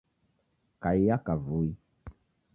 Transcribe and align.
Kaia 0.83 1.15
kavui 1.25 1.69